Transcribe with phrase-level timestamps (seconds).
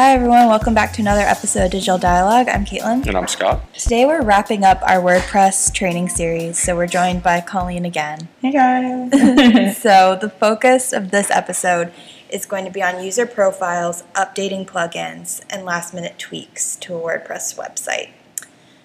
[0.00, 0.46] Hi, everyone.
[0.46, 2.48] Welcome back to another episode of Digital Dialogue.
[2.48, 3.06] I'm Caitlin.
[3.06, 3.60] And I'm Scott.
[3.74, 8.28] Today, we're wrapping up our WordPress training series, so we're joined by Colleen again.
[8.40, 9.76] Hey, guys.
[9.76, 11.92] so, the focus of this episode
[12.30, 16.98] is going to be on user profiles, updating plugins, and last minute tweaks to a
[16.98, 18.08] WordPress website.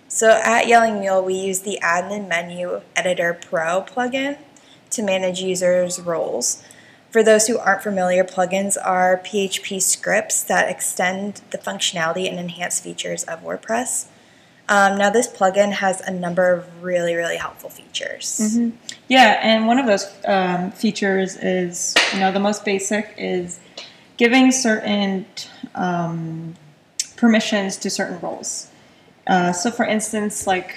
[0.10, 4.38] So, at Yelling Mule, we use the Admin Menu Editor Pro plugin
[4.90, 6.62] to manage users' roles.
[7.16, 12.82] For those who aren't familiar, plugins are PHP scripts that extend the functionality and enhance
[12.82, 14.08] features of WordPress.
[14.68, 18.38] Um, now, this plugin has a number of really, really helpful features.
[18.42, 18.96] Mm-hmm.
[19.08, 23.62] Yeah, and one of those um, features is, you know, the most basic is
[24.18, 25.26] giving certain
[25.74, 26.56] um,
[27.16, 28.70] permissions to certain roles.
[29.26, 30.76] Uh, so, for instance, like,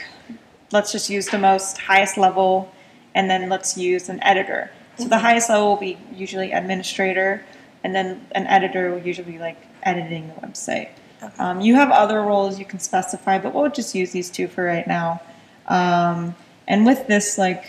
[0.71, 2.71] let's just use the most highest level,
[3.13, 4.71] and then let's use an editor.
[4.99, 7.45] So the highest level will be usually administrator,
[7.85, 10.91] and then an editor will usually be like editing the website.
[11.23, 11.35] Okay.
[11.39, 14.65] Um, you have other roles you can specify, but we'll just use these two for
[14.65, 15.21] right now.
[15.67, 16.35] Um,
[16.67, 17.65] and with this, like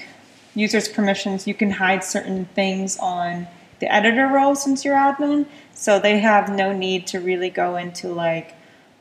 [0.56, 3.48] users permissions, you can hide certain things on
[3.80, 8.10] the editor role since you're admin, so they have no need to really go into
[8.10, 8.56] like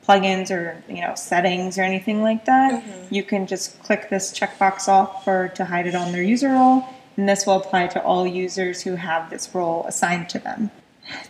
[0.07, 2.83] plugins or you know settings or anything like that.
[2.83, 3.13] Mm-hmm.
[3.13, 6.85] You can just click this checkbox off for to hide it on their user role
[7.19, 10.71] and this will apply to all users who have this role assigned to them.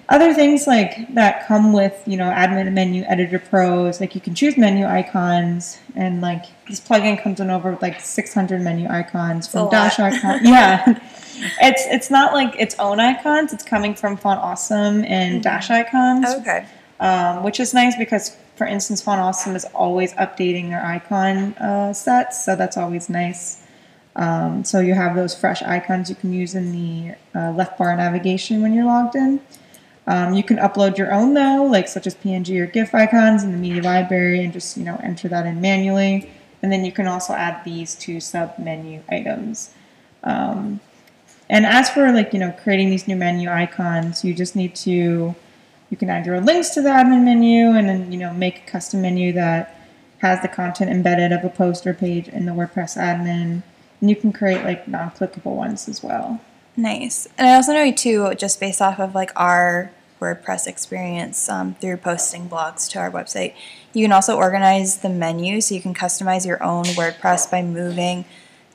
[0.08, 4.36] Other things like that come with, you know, admin menu editor pros, like you can
[4.36, 9.48] choose menu icons and like this plugin comes in over with like 600 menu icons
[9.48, 10.42] from Dashicon.
[10.44, 11.00] yeah.
[11.62, 15.48] It's it's not like its own icons, it's coming from Font Awesome and mm-hmm.
[15.48, 16.40] Dashicons.
[16.42, 16.66] Okay.
[17.00, 21.94] Um, which is nice because for instance, Font Awesome is always updating their icon uh,
[21.94, 23.58] sets, so that's always nice.
[24.15, 27.95] Um, so you have those fresh icons you can use in the uh, left bar
[27.95, 29.39] navigation when you're logged in.
[30.08, 33.52] Um, you can upload your own though, like such as PNG or GIF icons in
[33.52, 36.30] the media library and just you know enter that in manually.
[36.61, 39.73] And then you can also add these to sub menu items.
[40.23, 40.81] Um,
[41.49, 45.36] and as for like you know creating these new menu icons, you just need to
[45.89, 48.71] you can add your links to the admin menu and then you know make a
[48.71, 49.75] custom menu that
[50.19, 53.64] has the content embedded of a post or page in the WordPress admin.
[54.02, 56.42] And you can create like non-clickable ones as well.
[56.77, 57.27] Nice.
[57.37, 61.98] And I also know too, just based off of like our WordPress experience um, through
[61.98, 63.54] posting blogs to our website,
[63.93, 68.26] you can also organize the menu so you can customize your own WordPress by moving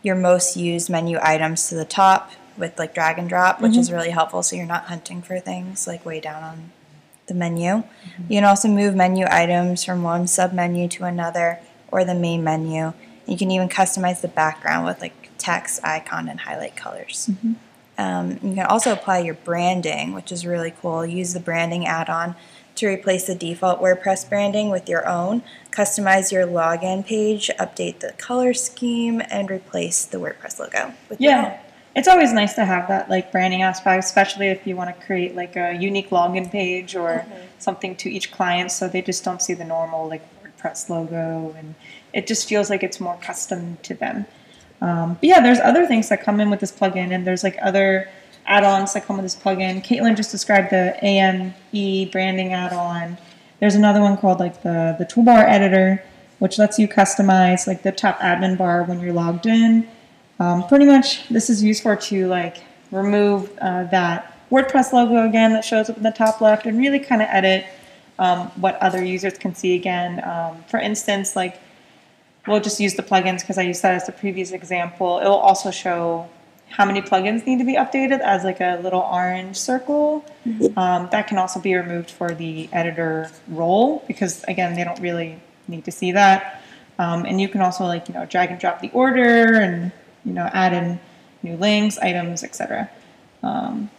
[0.02, 3.80] your most used menu items to the top with like drag and drop, which mm-hmm.
[3.80, 6.72] is really helpful so you're not hunting for things like way down on
[7.26, 7.66] the menu.
[7.66, 8.22] Mm-hmm.
[8.28, 11.58] You can also move menu items from one sub menu to another
[11.88, 12.92] or the main menu.
[13.26, 17.28] You can even customize the background with like text, icon, and highlight colors.
[17.30, 17.52] Mm-hmm.
[17.96, 21.06] Um, you can also apply your branding, which is really cool.
[21.06, 22.34] Use the branding add-on
[22.76, 25.42] to replace the default WordPress branding with your own.
[25.70, 30.92] Customize your login page, update the color scheme, and replace the WordPress logo.
[31.18, 31.60] yeah,
[31.94, 35.36] it's always nice to have that like branding aspect, especially if you want to create
[35.36, 37.32] like a unique login page or mm-hmm.
[37.58, 40.26] something to each client, so they just don't see the normal like
[40.64, 41.74] WordPress logo and
[42.12, 44.26] it just feels like it's more custom to them.
[44.80, 47.56] Um, but yeah, there's other things that come in with this plugin, and there's like
[47.62, 48.08] other
[48.46, 49.84] add-ons that come with this plugin.
[49.84, 53.16] Caitlin just described the AME branding add-on.
[53.60, 56.02] There's another one called like the the toolbar editor,
[56.38, 59.88] which lets you customize like the top admin bar when you're logged in.
[60.38, 62.58] Um, pretty much, this is used for to like
[62.90, 66.98] remove uh, that WordPress logo again that shows up in the top left, and really
[66.98, 67.64] kind of edit
[68.18, 70.22] um, what other users can see again.
[70.24, 71.60] Um, for instance, like
[72.46, 75.18] we'll just use the plugins because I used that as the previous example.
[75.18, 76.28] It will also show
[76.68, 80.24] how many plugins need to be updated as like a little orange circle.
[80.46, 80.78] Mm-hmm.
[80.78, 85.40] Um, that can also be removed for the editor role because again, they don't really
[85.68, 86.62] need to see that.
[86.98, 89.92] Um, and you can also like you know drag and drop the order and
[90.24, 91.00] you know add in
[91.42, 92.90] new links, items, etc.
[93.42, 93.90] Um,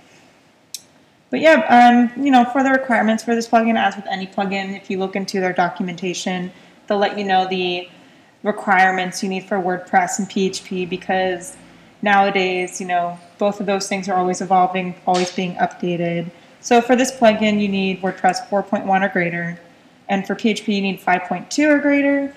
[1.36, 4.74] but yeah, um, you know, for the requirements for this plugin, as with any plugin,
[4.74, 6.50] if you look into their documentation,
[6.88, 7.90] they'll let you know the
[8.44, 11.58] requirements you need for WordPress and PHP because
[12.02, 16.32] nowadays, you know, both of those things are always evolving, always being updated.
[16.62, 19.60] So for this plugin, you need WordPress 4.1 or greater,
[20.08, 22.34] and for PHP, you need 5.2 or greater.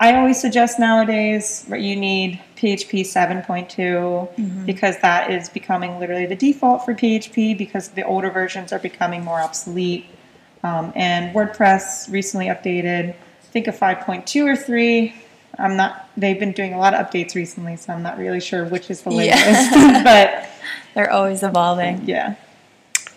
[0.00, 3.44] I always suggest nowadays you need PHP 7.2
[3.76, 4.64] mm-hmm.
[4.64, 9.22] because that is becoming literally the default for PHP because the older versions are becoming
[9.22, 10.06] more obsolete.
[10.64, 15.14] Um, and WordPress recently updated, I think a 5.2 or 3
[15.58, 16.08] I'm not.
[16.16, 19.02] They've been doing a lot of updates recently, so I'm not really sure which is
[19.02, 19.44] the latest.
[19.44, 20.02] Yeah.
[20.04, 20.48] but
[20.94, 22.08] they're always evolving.
[22.08, 22.36] Yeah.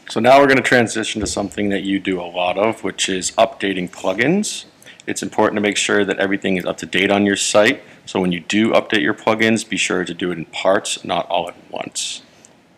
[0.09, 3.07] So now we're going to transition to something that you do a lot of, which
[3.07, 4.65] is updating plugins.
[5.07, 7.83] It's important to make sure that everything is up to date on your site.
[8.05, 11.27] So when you do update your plugins, be sure to do it in parts, not
[11.29, 12.21] all at once.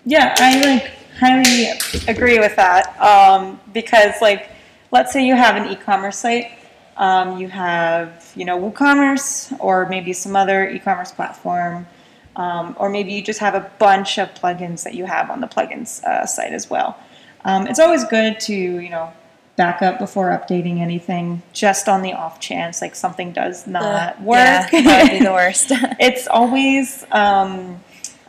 [0.06, 1.68] Yeah, I like highly
[2.08, 4.50] agree with that um, because, like,
[4.92, 6.52] let's say you have an e-commerce site,
[6.98, 11.88] um, you have you know WooCommerce or maybe some other e-commerce platform,
[12.36, 15.48] um, or maybe you just have a bunch of plugins that you have on the
[15.48, 16.98] plugins uh, site as well.
[17.44, 19.12] Um, it's always good to you know
[19.56, 24.38] back up before updating anything, just on the off chance like something does not work.
[24.72, 25.68] Yeah, that would be the worst.
[26.00, 27.80] it's always um,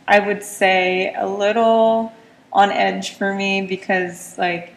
[0.07, 2.11] i would say a little
[2.53, 4.73] on edge for me because like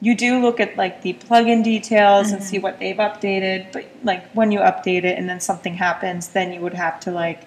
[0.00, 4.30] you do look at like the plugin details and see what they've updated but like
[4.32, 7.46] when you update it and then something happens then you would have to like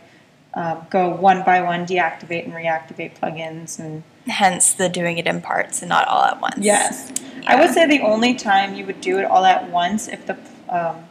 [0.56, 5.42] um, go one by one deactivate and reactivate plugins and Hence the doing it in
[5.42, 6.60] parts and not all at once.
[6.60, 7.12] Yes.
[7.48, 10.38] I would say the only time you would do it all at once if the
[10.70, 11.04] um,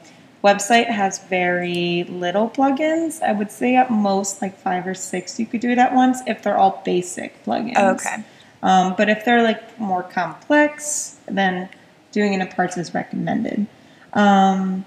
[0.45, 3.23] website has very little plugins.
[3.23, 6.21] I would say at most like five or six you could do it at once
[6.27, 7.77] if they're all basic plugins.
[7.77, 8.25] Okay.
[8.63, 11.69] Um, but if they're like more complex, then
[12.13, 13.67] doing it in parts is recommended.
[14.13, 14.85] Um,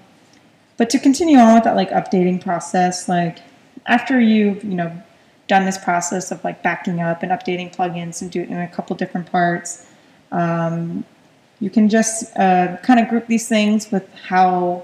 [0.76, 3.38] but to continue on with that like updating process, like
[3.86, 5.02] after you've you know
[5.52, 8.68] done this process of like backing up and updating plugins and do it in a
[8.68, 9.84] couple different parts,
[10.40, 11.04] um,
[11.60, 14.82] you can just uh, kind of group these things with how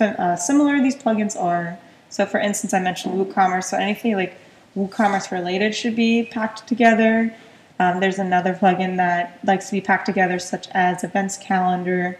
[0.00, 1.78] uh, similar these plugins are.
[2.10, 3.64] So, for instance, I mentioned WooCommerce.
[3.64, 4.36] So anything like
[4.76, 7.34] WooCommerce related should be packed together.
[7.80, 12.18] Um, there's another plugin that likes to be packed together, such as Events Calendar.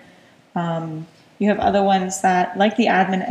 [0.54, 1.06] Um,
[1.38, 3.22] you have other ones that, like the Admin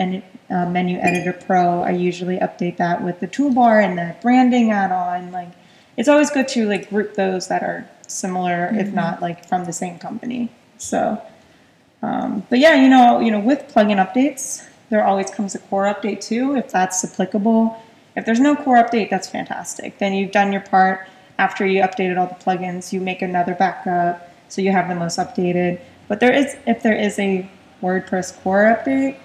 [0.51, 5.31] uh, Menu Editor Pro, I usually update that with the toolbar and the branding add-on.
[5.31, 5.49] Like,
[5.97, 9.73] it's always good to like group those that are similar, if not like from the
[9.73, 10.51] same company.
[10.77, 11.21] So,
[12.01, 15.85] um, but yeah, you know, you know, with plugin updates, there always comes a core
[15.85, 17.81] update too, if that's applicable.
[18.15, 19.99] If there's no core update, that's fantastic.
[19.99, 21.07] Then you've done your part.
[21.37, 25.17] After you updated all the plugins, you make another backup so you have the most
[25.17, 25.79] updated.
[26.09, 27.49] But there is, if there is a
[27.81, 29.17] WordPress core update,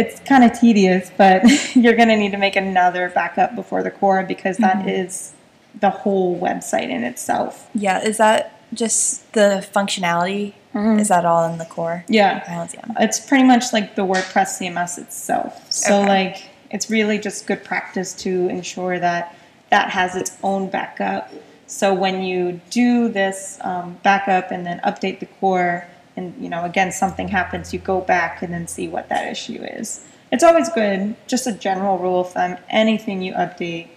[0.00, 1.42] it's kind of tedious, but
[1.74, 5.32] you're going to need to make another backup before the core because that is
[5.80, 7.68] the whole website in itself.
[7.74, 8.00] Yeah.
[8.02, 8.40] Is that
[8.72, 10.54] just the functionality?
[10.74, 12.04] Is that all in the core?
[12.08, 12.44] Yeah.
[12.44, 12.84] Files, yeah.
[13.00, 15.66] It's pretty much like the WordPress CMS itself.
[15.72, 16.08] So Okay.
[16.08, 19.34] like it's really just good practice to ensure that
[19.70, 21.32] that has its own backup.
[21.66, 25.86] So when you do this um, backup and then update the core,
[26.18, 29.62] and you know again something happens, you go back and then see what that issue
[29.62, 30.04] is.
[30.30, 31.16] It's always good.
[31.26, 33.88] Just a general rule of thumb: anything you update,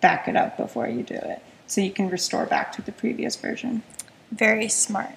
[0.00, 3.36] back it up before you do it, so you can restore back to the previous
[3.36, 3.82] version.
[4.32, 5.12] Very smart.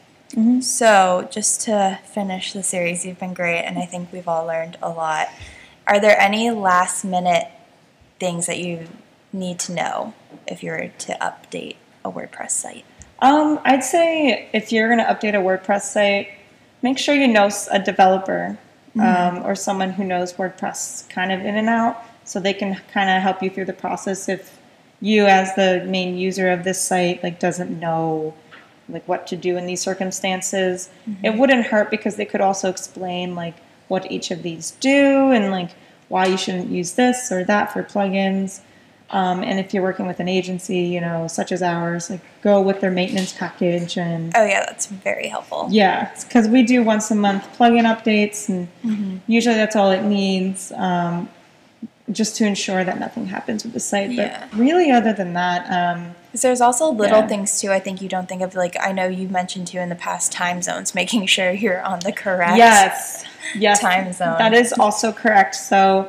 [0.62, 4.78] So, just to finish the series, you've been great, and I think we've all learned
[4.80, 5.28] a lot.
[5.88, 7.48] Are there any last minute
[8.20, 8.88] things that you
[9.34, 10.14] need to know
[10.46, 12.86] if you were to update a WordPress site?
[13.22, 16.30] Um, I'd say if you're going to update a WordPress site,
[16.82, 18.58] make sure you know a developer
[19.00, 23.10] um, or someone who knows WordPress kind of in and out, so they can kind
[23.10, 24.28] of help you through the process.
[24.28, 24.60] If
[25.02, 28.34] you, as the main user of this site, like doesn't know
[28.90, 30.90] like what to do in these circumstances,
[31.24, 33.56] it wouldn't hurt because they could also explain like
[33.88, 35.72] what each of these do and like
[36.08, 38.62] why you shouldn't use this or that for plugins.
[39.12, 42.62] Um, and if you're working with an agency, you know, such as ours, like go
[42.62, 45.68] with their maintenance package and Oh, yeah, that's very helpful.
[45.72, 48.68] yeah, because we do once a month plugin updates, and
[49.28, 51.28] usually that's all it needs, um,
[52.12, 54.12] just to ensure that nothing happens with the site.
[54.12, 54.48] Yeah.
[54.52, 57.28] But really, other than that, um, There's also little Yeah.
[57.28, 57.72] things too.
[57.72, 60.32] I think you don't think of like I know you mentioned too in the past
[60.32, 62.58] time zones, making sure you're on the correct.
[62.58, 63.26] yes,
[63.56, 64.38] yes, time zone.
[64.38, 65.56] That is also correct.
[65.56, 66.08] So,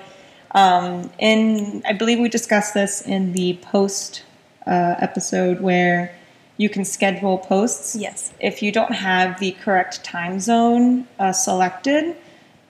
[0.53, 4.23] um, in I believe we discussed this in the post
[4.67, 6.15] uh, episode where
[6.57, 7.97] you can schedule posts.
[7.97, 8.33] Yes.
[8.41, 12.15] if you don't have the correct time zone uh, selected,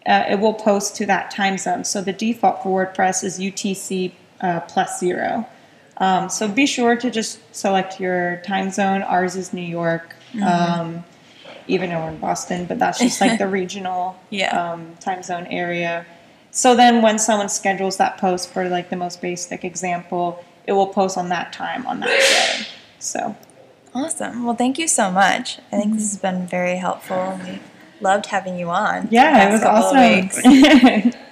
[0.07, 1.85] uh, it will post to that time zone.
[1.85, 5.47] So the default for WordPress is UTC uh, plus zero.
[5.97, 9.03] Um, so be sure to just select your time zone.
[9.03, 11.05] Ours is New York, um,
[11.67, 14.73] even though we're in Boston, but that's just like the regional Yeah.
[14.73, 16.07] um, time zone area.
[16.51, 20.89] So then when someone schedules that post for like the most basic example, it will
[20.89, 22.67] post on that time on that day.
[22.99, 23.37] So
[23.95, 24.45] Awesome.
[24.45, 25.59] Well, thank you so much.
[25.73, 26.27] I think this mm-hmm.
[26.27, 27.41] has been very helpful.
[27.45, 27.61] We
[28.01, 29.09] loved having you on.
[29.11, 31.13] yeah, it was awesome.